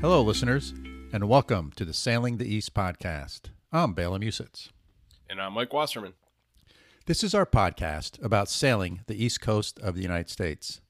[0.00, 0.74] Hello, listeners,
[1.12, 3.50] and welcome to the Sailing the East podcast.
[3.72, 4.68] I'm Bela Musitz.
[5.28, 6.12] And I'm Mike Wasserman.
[7.06, 10.80] This is our podcast about sailing the east coast of the United States.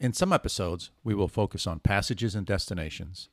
[0.00, 3.28] In some episodes, we will focus on passages and destinations.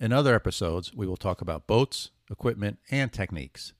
[0.00, 3.74] In other episodes, we will talk about boats, equipment, and techniques.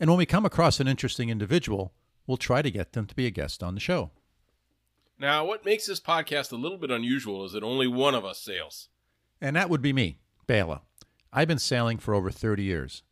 [0.00, 1.92] And when we come across an interesting individual,
[2.26, 4.10] we'll try to get them to be a guest on the show.
[5.20, 8.40] Now, what makes this podcast a little bit unusual is that only one of us
[8.40, 8.88] sails.
[9.40, 10.82] And that would be me, Bela.
[11.32, 13.02] I've been sailing for over 30 years,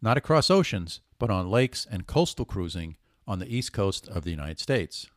[0.00, 4.30] not across oceans, but on lakes and coastal cruising on the east coast of the
[4.30, 5.08] United States.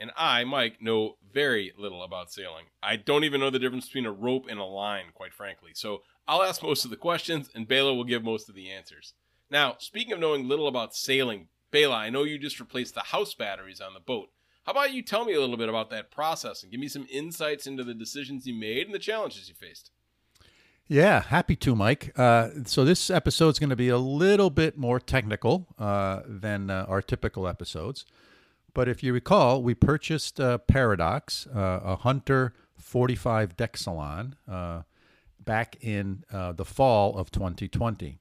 [0.00, 2.66] And I, Mike, know very little about sailing.
[2.82, 5.72] I don't even know the difference between a rope and a line, quite frankly.
[5.74, 9.14] So I'll ask most of the questions, and Bela will give most of the answers.
[9.50, 13.34] Now, speaking of knowing little about sailing, Bela, I know you just replaced the house
[13.34, 14.28] batteries on the boat.
[14.68, 17.06] How about you tell me a little bit about that process and give me some
[17.10, 19.90] insights into the decisions you made and the challenges you faced?
[20.86, 22.12] Yeah, happy to, Mike.
[22.18, 26.68] Uh, so this episode is going to be a little bit more technical uh, than
[26.68, 28.04] uh, our typical episodes.
[28.74, 34.82] But if you recall, we purchased uh, Paradox, uh, a Hunter 45 deck salon, uh,
[35.42, 38.18] back in the fall of 2020.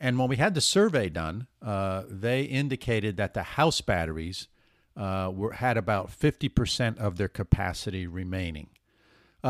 [0.00, 4.48] And when we had the survey done, they indicated that the house batteries
[4.96, 8.68] were had about 50% of their capacity remaining.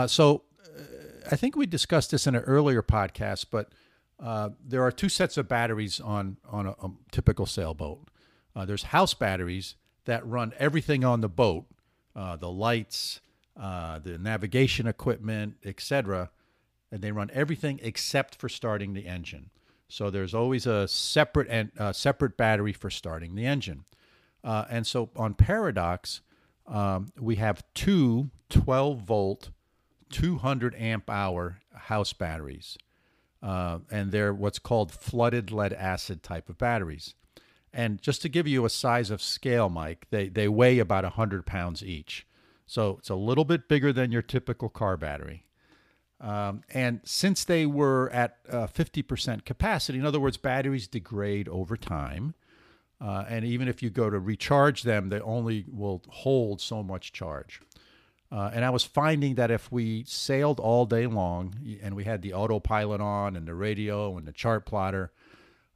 [0.07, 0.43] so
[1.31, 3.71] I think we discussed this in an earlier podcast, but
[4.21, 8.09] uh, there are two sets of batteries on on a, a typical sailboat.
[8.55, 11.67] Uh, there's house batteries that run everything on the boat,
[12.15, 13.21] uh, the lights,
[13.61, 16.31] uh, the navigation equipment, etc.,
[16.93, 19.51] and they run everything except for starting the engine.
[19.89, 23.85] So there's always a separate and uh, separate battery for starting the engine.
[24.45, 26.21] Uh, and so on Paradox,
[26.67, 29.51] um, we have two 12 volt
[30.11, 32.79] 200 amp hour house batteries.
[33.43, 37.15] Uh, and they're what's called flooded lead acid type of batteries.
[37.73, 41.45] And just to give you a size of scale, Mike, they, they weigh about 100
[41.45, 42.27] pounds each.
[42.67, 45.45] So it's a little bit bigger than your typical car battery.
[46.21, 51.77] Um, and since they were at uh, 50% capacity, in other words, batteries degrade over
[51.77, 52.35] time.
[53.01, 57.13] Uh, and even if you go to recharge them, they only will hold so much
[57.13, 57.61] charge.
[58.31, 62.23] Uh, and I was finding that if we sailed all day long and we had
[62.23, 65.13] the autopilot on and the radio and the chart plotter,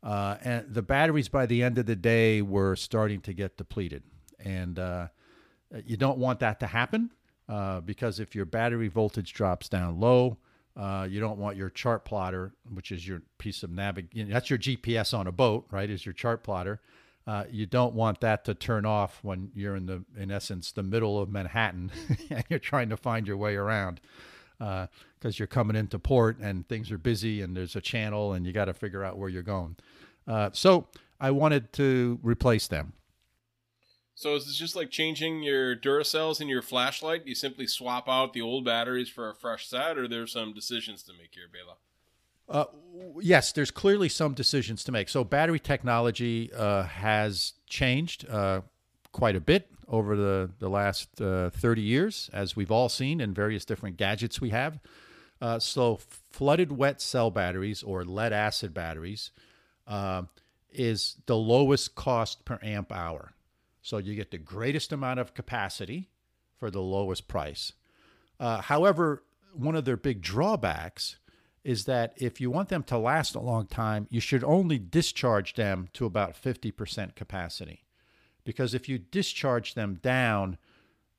[0.03, 4.03] uh, and the batteries by the end of the day were starting to get depleted.
[4.39, 5.09] And uh,
[5.85, 7.11] you don't want that to happen
[7.49, 10.39] uh, because if your battery voltage drops down low,
[10.77, 14.59] uh, you don't want your chart plotter, which is your piece of navigation, that's your
[14.59, 15.91] GPS on a boat, right?
[15.91, 16.81] Is your chart plotter
[17.29, 20.83] uh, you don't want that to turn off when you're in the, in essence, the
[20.83, 21.93] middle of Manhattan
[22.31, 24.01] and you're trying to find your way around
[24.57, 24.89] because
[25.25, 28.53] uh, you're coming into port and things are busy and there's a channel and you
[28.53, 29.77] got to figure out where you're going.
[30.27, 30.87] Uh, so
[31.21, 32.95] I wanted to replace them.
[34.15, 37.27] So is this just like changing your Duracells in your flashlight?
[37.27, 41.03] You simply swap out the old batteries for a fresh set, or there's some decisions
[41.03, 41.77] to make here, Bela?
[42.49, 42.65] Uh,
[43.21, 45.09] yes, there's clearly some decisions to make.
[45.09, 48.63] So battery technology uh, has changed uh,
[49.13, 53.35] quite a bit over the the last uh, 30 years, as we've all seen in
[53.35, 54.81] various different gadgets we have.
[55.41, 56.01] Uh, so
[56.31, 59.31] flooded wet cell batteries or lead acid batteries
[60.71, 63.33] is the lowest cost per amp hour.
[63.81, 66.11] So you get the greatest amount of capacity
[66.59, 67.73] for the lowest price.
[68.39, 69.23] however,
[69.55, 71.17] one of their big drawbacks
[71.69, 75.53] is that if you want them to last a long time, you should only discharge
[75.53, 77.85] them to about 50% capacity.
[78.43, 80.57] Because if you discharge them down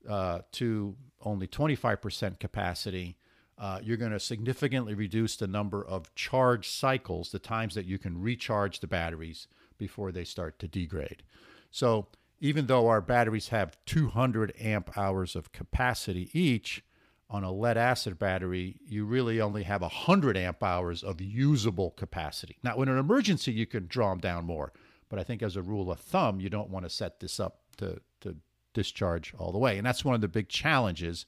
[0.10, 3.16] uh, to only 25% capacity,
[3.60, 8.00] uh, you're going to significantly reduce the number of charge cycles, the times that you
[8.00, 9.48] can recharge the batteries
[9.78, 11.22] before they start to degrade.
[11.70, 12.08] So
[12.40, 16.84] even though our batteries have 200 amp hours of capacity each,
[17.30, 22.58] on a lead acid battery, you really only have 100 amp hours of usable capacity.
[22.64, 24.74] Now, in an emergency, you can draw them down more,
[25.10, 27.60] but I think as a rule of thumb, you don't want to set this up
[27.78, 28.36] to, to
[28.74, 29.78] discharge all the way.
[29.78, 31.26] And that's one of the big challenges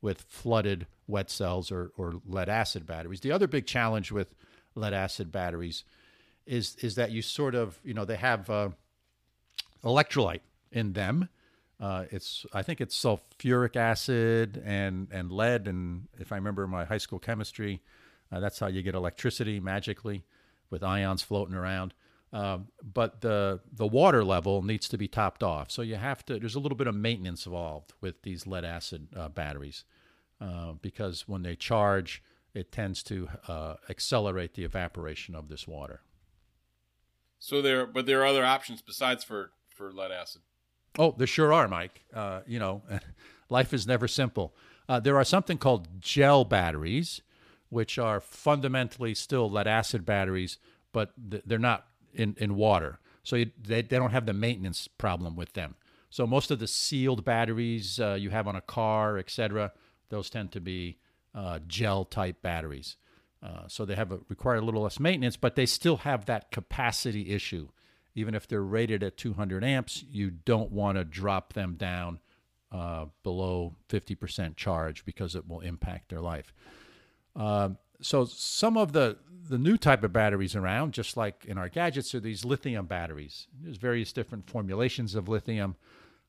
[0.00, 3.20] with flooded wet cells or, or lead acid batteries.
[3.20, 4.34] The other big challenge with
[4.74, 5.84] lead acid batteries
[6.46, 8.70] is, is that you sort of, you know, they have uh,
[9.82, 10.40] electrolyte
[10.72, 11.28] in them
[11.80, 16.84] uh, it's I think it's sulfuric acid and and lead, and if I remember my
[16.84, 17.82] high school chemistry,
[18.30, 20.24] uh, that's how you get electricity magically
[20.70, 21.94] with ions floating around.
[22.32, 26.38] Um, but the the water level needs to be topped off, so you have to.
[26.38, 29.84] There's a little bit of maintenance involved with these lead acid uh, batteries
[30.40, 32.22] uh, because when they charge,
[32.52, 36.02] it tends to uh, accelerate the evaporation of this water.
[37.38, 40.42] So there, but there are other options besides for for lead acid.
[40.98, 42.04] Oh, there sure are, Mike.
[42.12, 42.82] Uh, you know,
[43.48, 44.54] life is never simple.
[44.88, 47.22] Uh, there are something called gel batteries,
[47.68, 50.58] which are fundamentally still lead acid batteries,
[50.92, 52.98] but th- they're not in, in water.
[53.22, 55.74] So you, they, they don't have the maintenance problem with them.
[56.10, 59.72] So most of the sealed batteries uh, you have on a car, etc.,
[60.10, 60.98] those tend to be
[61.34, 62.96] uh, gel type batteries.
[63.42, 66.52] Uh, so they have a, require a little less maintenance, but they still have that
[66.52, 67.68] capacity issue.
[68.14, 72.20] Even if they're rated at 200 amps, you don't want to drop them down
[72.70, 76.52] uh, below 50% charge because it will impact their life.
[77.36, 79.18] Um, so some of the
[79.48, 83.46] the new type of batteries around, just like in our gadgets, are these lithium batteries.
[83.60, 85.76] There's various different formulations of lithium.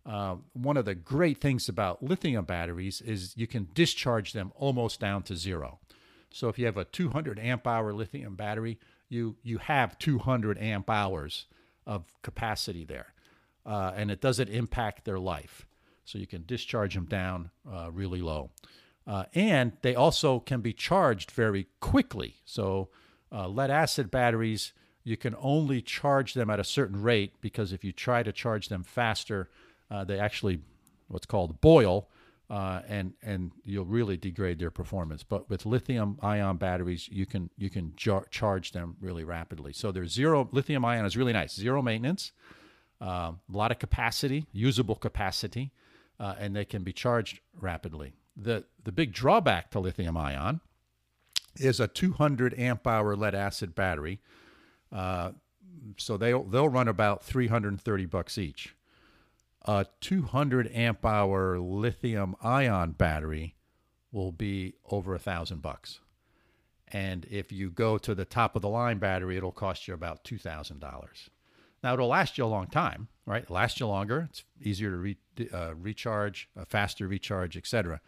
[0.05, 4.99] Uh, one of the great things about lithium batteries is you can discharge them almost
[4.99, 5.79] down to zero.
[6.29, 8.77] So if you have a 200 amp hour lithium battery,
[9.07, 11.45] you you have 200 amp hours
[11.85, 13.13] of capacity there,
[13.65, 15.67] uh, and it doesn't impact their life.
[16.03, 18.51] So you can discharge them down uh, really low.
[19.07, 22.35] Uh, and they also can be charged very quickly.
[22.43, 22.89] So,
[23.31, 24.73] uh, lead acid batteries,
[25.03, 28.69] you can only charge them at a certain rate because if you try to charge
[28.69, 29.49] them faster,
[29.91, 30.61] uh, they actually
[31.07, 32.09] what's called boil,
[32.49, 35.23] uh, and and you'll really degrade their performance.
[35.23, 39.73] But with lithium ion batteries, you can you can jar- charge them really rapidly.
[39.73, 42.31] So there's zero lithium ion is really nice, zero maintenance,
[43.01, 45.71] uh, a lot of capacity, usable capacity,
[46.19, 50.59] uh, and they can be charged rapidly the the big drawback to lithium ion
[51.57, 54.19] is a 200 amp hour lead acid battery.
[54.91, 55.31] Uh,
[55.97, 58.75] so they they'll run about 330 bucks each.
[59.67, 63.55] A 200 amp hour lithium ion battery
[64.11, 65.99] will be over a thousand bucks.
[66.87, 70.23] And if you go to the top of the line battery, it'll cost you about
[70.23, 71.29] two thousand dollars.
[71.83, 73.43] Now it'll last you a long time, right?
[73.43, 74.27] It'll last you longer.
[74.29, 75.17] It's easier to re,
[75.51, 78.01] uh, recharge, a faster recharge, etc.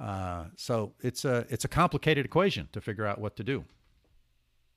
[0.00, 3.64] Uh, so it's a it's a complicated equation to figure out what to do.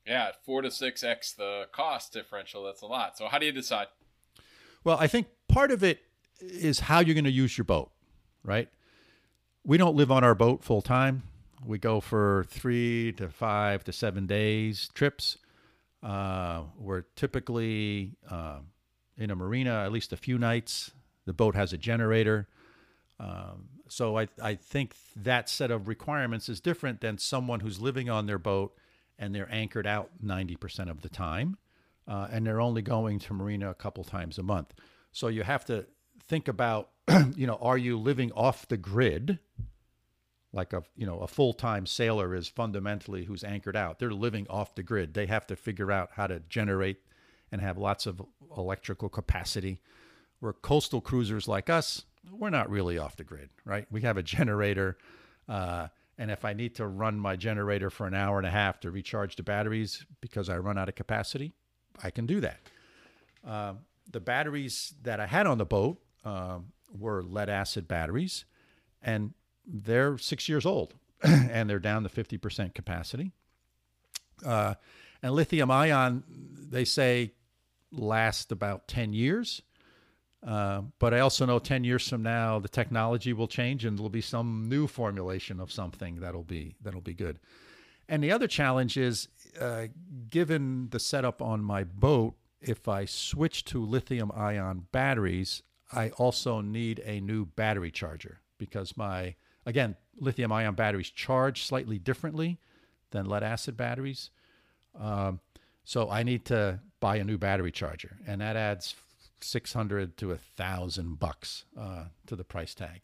[0.06, 2.64] Yeah, four to six x the cost differential.
[2.64, 3.16] That's a lot.
[3.16, 3.88] So how do you decide?
[4.84, 6.00] Well, I think part of it
[6.40, 7.90] is how you're going to use your boat,
[8.42, 8.68] right?
[9.64, 11.24] We don't live on our boat full time.
[11.64, 15.38] We go for three to five to seven days trips.
[16.02, 18.58] Uh, we're typically uh,
[19.16, 20.92] in a marina at least a few nights.
[21.26, 22.48] The boat has a generator.
[23.18, 28.08] Um, so I, I think that set of requirements is different than someone who's living
[28.08, 28.74] on their boat
[29.18, 31.56] and they're anchored out 90% of the time
[32.06, 34.72] uh, and they're only going to marina a couple times a month.
[35.10, 35.86] So you have to
[36.28, 36.90] think about,
[37.36, 39.38] you know, are you living off the grid?
[40.52, 43.98] Like a you know a full time sailor is fundamentally who's anchored out.
[43.98, 45.12] They're living off the grid.
[45.12, 47.00] They have to figure out how to generate
[47.52, 48.22] and have lots of
[48.56, 49.80] electrical capacity.
[50.40, 53.86] Where coastal cruisers like us, we're not really off the grid, right?
[53.90, 54.96] We have a generator.
[55.48, 58.80] Uh, and if I need to run my generator for an hour and a half
[58.80, 61.52] to recharge the batteries because I run out of capacity,
[62.02, 62.60] I can do that.
[63.46, 63.74] Uh,
[64.10, 66.58] the batteries that I had on the boat uh,
[66.96, 68.44] were lead acid batteries,
[69.02, 69.34] and
[69.66, 73.32] they're six years old, and they're down to 50% capacity.
[74.44, 74.74] Uh,
[75.22, 77.32] and lithium ion, they say,
[77.90, 79.62] last about 10 years.
[80.46, 84.08] Uh, but I also know 10 years from now the technology will change and there'll
[84.08, 87.40] be some new formulation of something that'll be that'll be good.
[88.08, 89.28] And the other challenge is,
[89.60, 89.88] uh,
[90.30, 96.60] given the setup on my boat, if I switch to lithium ion batteries, I also
[96.60, 102.58] need a new battery charger because my again lithium ion batteries charge slightly differently
[103.10, 104.30] than lead acid batteries.
[104.98, 105.40] Um,
[105.84, 108.94] so I need to buy a new battery charger, and that adds
[109.40, 113.02] 600 to a thousand bucks uh, to the price tag.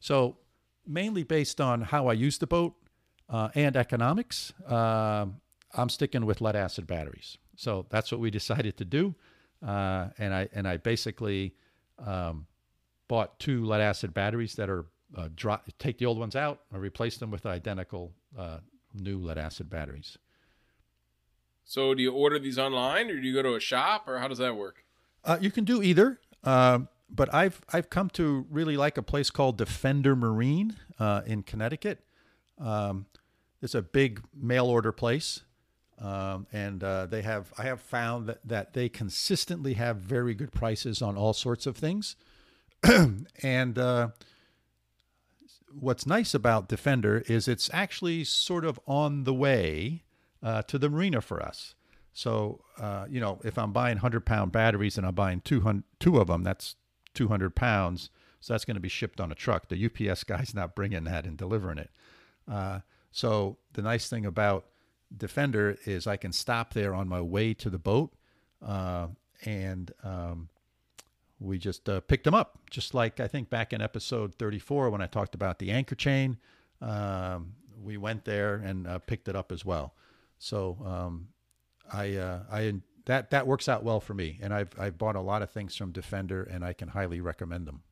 [0.00, 0.38] So
[0.86, 2.74] mainly based on how I use the boat
[3.28, 5.26] uh, and economics, uh,
[5.74, 7.38] I'm sticking with lead acid batteries.
[7.56, 9.14] So that's what we decided to do,
[9.66, 11.54] uh, and I and I basically
[12.04, 12.46] um,
[13.08, 16.80] bought two lead acid batteries that are uh, dry, take the old ones out and
[16.80, 18.58] replace them with identical uh,
[18.94, 20.18] new lead acid batteries.
[21.64, 24.28] So do you order these online, or do you go to a shop, or how
[24.28, 24.84] does that work?
[25.24, 29.30] Uh, you can do either, uh, but I've I've come to really like a place
[29.30, 32.00] called Defender Marine uh, in Connecticut.
[32.58, 33.06] Um,
[33.62, 35.42] it's a big mail order place,
[36.00, 40.52] um, and uh, they have I have found that that they consistently have very good
[40.52, 42.16] prices on all sorts of things,
[43.42, 44.08] and uh,
[45.72, 50.04] what's nice about Defender is it's actually sort of on the way
[50.42, 51.74] uh, to the marina for us.
[52.12, 56.18] So, uh, you know, if I'm buying 100 pound batteries and I'm buying 200, two
[56.18, 56.76] of them, that's
[57.14, 58.10] 200 pounds.
[58.40, 59.68] So that's going to be shipped on a truck.
[59.68, 61.90] The UPS guy's not bringing that and delivering it.
[62.50, 62.80] Uh,
[63.12, 64.66] so the nice thing about
[65.16, 68.12] Defender is I can stop there on my way to the boat,
[68.64, 69.08] uh,
[69.44, 70.48] and um,
[71.38, 75.00] we just uh, picked them up, just like I think back in episode 34 when
[75.00, 76.38] I talked about the anchor chain.
[76.80, 79.94] Um, we went there and uh, picked it up as well.
[80.38, 81.28] So um,
[81.92, 82.74] I uh, I
[83.06, 85.76] that that works out well for me, and I've I've bought a lot of things
[85.76, 87.82] from Defender, and I can highly recommend them.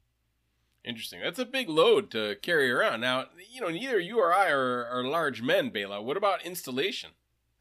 [0.89, 1.21] Interesting.
[1.23, 3.03] That's a big load to carry around.
[3.03, 6.01] Now, you know, neither you or I are, are large men, Bela.
[6.01, 7.11] What about installation?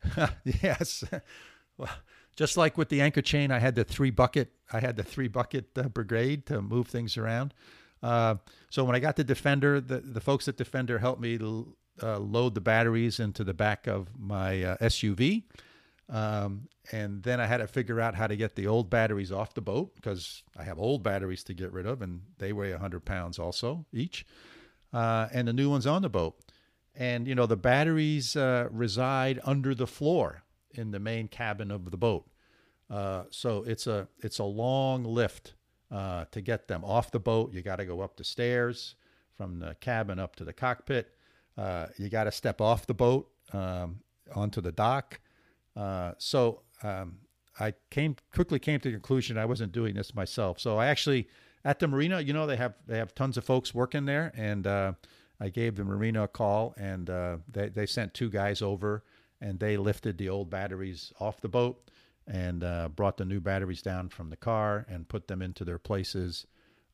[0.46, 1.04] yes.
[1.78, 1.90] well,
[2.38, 4.54] just like with the anchor chain, I had the three bucket.
[4.72, 7.54] I had the three bucket uh, brigade to move things around.
[8.02, 8.36] Uh,
[8.70, 11.38] so when I got the Defender, the, the folks at Defender helped me
[12.02, 15.44] uh, load the batteries into the back of my uh, SUV.
[16.10, 19.54] Um, and then I had to figure out how to get the old batteries off
[19.54, 23.04] the boat because I have old batteries to get rid of, and they weigh 100
[23.04, 24.26] pounds also each.
[24.94, 26.40] Uh, and the new ones on the boat.
[26.96, 31.92] And, you know, the batteries uh, reside under the floor in the main cabin of
[31.92, 32.30] the boat.
[32.90, 35.56] Uh, so it's a it's a long lift
[35.92, 37.54] uh, to get them off the boat.
[37.54, 38.96] You got to go up the stairs
[39.36, 41.14] from the cabin up to the cockpit.
[41.58, 44.00] Uh, you got to step off the boat um,
[44.34, 45.20] onto the dock.
[45.78, 47.20] Uh, so um,
[47.60, 50.60] I came quickly came to the conclusion I wasn't doing this myself.
[50.60, 51.28] So I actually
[51.64, 54.66] at the marina, you know, they have they have tons of folks working there, and
[54.66, 54.94] uh,
[55.40, 59.04] I gave the marina a call, and uh, they they sent two guys over,
[59.42, 61.92] and they lifted the old batteries off the boat
[62.26, 65.78] and uh, brought the new batteries down from the car and put them into their
[65.78, 66.46] places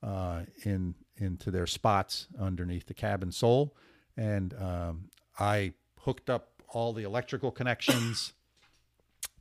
[0.02, 3.76] uh, in into their spots underneath the cabin sole,
[4.18, 5.10] and um,
[5.40, 8.34] I hooked up all the electrical connections.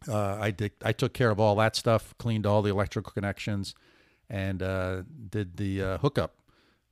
[0.08, 0.72] Uh, I did.
[0.82, 3.74] I took care of all that stuff, cleaned all the electrical connections,
[4.28, 6.34] and uh, did the uh, hookup.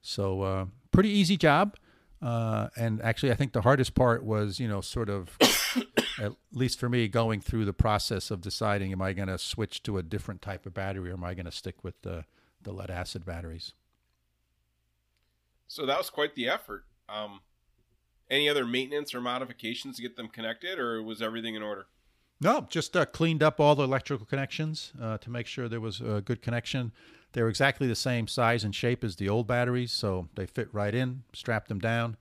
[0.02, 1.76] So uh, pretty easy job.
[2.22, 5.38] Uh, and actually, I think the hardest part was, you know, sort of,
[6.20, 9.82] at least for me, going through the process of deciding, am I going to switch
[9.84, 12.24] to a different type of battery, or am I going to stick with the
[12.62, 13.72] the lead acid batteries?
[15.66, 16.84] So that was quite the effort.
[17.08, 17.40] Um,
[18.30, 21.86] any other maintenance or modifications to get them connected, or was everything in order?
[22.40, 26.00] No, just uh, cleaned up all the electrical connections uh, to make sure there was
[26.00, 26.92] a good connection.
[27.32, 30.94] They're exactly the same size and shape as the old batteries, so they fit right
[30.94, 31.22] in.
[31.34, 32.16] Strapped them down,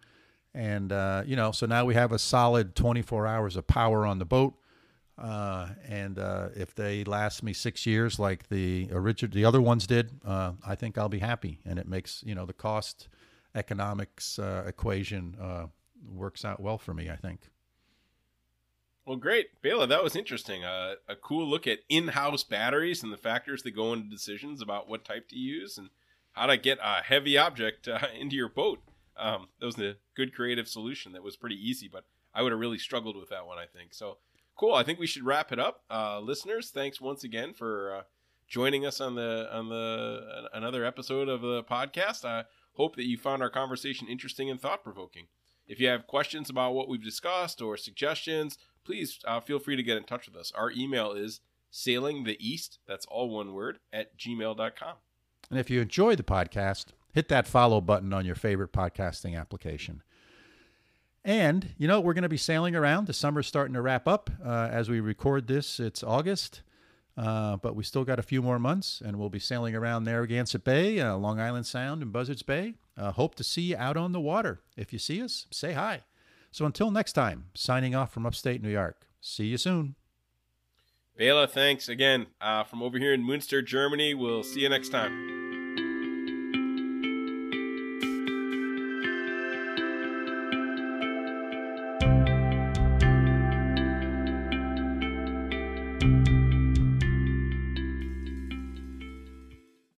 [0.53, 4.19] and uh, you know, so now we have a solid 24 hours of power on
[4.19, 4.55] the boat.
[5.17, 9.85] Uh, and uh, if they last me six years, like the original, the other ones
[9.87, 11.59] did, uh, I think I'll be happy.
[11.65, 13.07] And it makes you know the cost
[13.55, 15.37] economics equation
[16.13, 17.09] works out well for me.
[17.09, 17.39] I think.
[19.09, 19.87] Well, great, Bela.
[19.87, 20.63] That was interesting.
[20.63, 24.87] Uh, a cool look at in-house batteries and the factors that go into decisions about
[24.87, 25.89] what type to use and
[26.33, 28.83] how to get a heavy object uh, into your boat.
[29.17, 31.13] Um, that was a good creative solution.
[31.13, 32.03] That was pretty easy, but
[32.35, 33.57] I would have really struggled with that one.
[33.57, 34.19] I think so.
[34.55, 34.75] Cool.
[34.75, 36.69] I think we should wrap it up, uh, listeners.
[36.69, 38.01] Thanks once again for uh,
[38.47, 42.25] joining us on the on the another episode of the podcast.
[42.25, 45.29] I hope that you found our conversation interesting and thought provoking.
[45.69, 48.57] If you have questions about what we've discussed or suggestions
[48.89, 50.51] please uh, feel free to get in touch with us.
[50.55, 54.95] Our email is sailingtheeast, that's all one word, at gmail.com.
[55.51, 60.01] And if you enjoy the podcast, hit that follow button on your favorite podcasting application.
[61.23, 63.05] And, you know, we're going to be sailing around.
[63.05, 64.31] The summer's starting to wrap up.
[64.43, 66.63] Uh, as we record this, it's August,
[67.15, 70.63] uh, but we still got a few more months, and we'll be sailing around Narragansett
[70.63, 72.73] Bay, uh, Long Island Sound, and Buzzards Bay.
[72.99, 74.59] Uh, hope to see you out on the water.
[74.75, 76.01] If you see us, say hi.
[76.51, 79.07] So until next time, signing off from upstate New York.
[79.21, 79.95] See you soon.
[81.17, 84.13] Bela, thanks again uh, from over here in Munster, Germany.
[84.13, 85.38] We'll see you next time.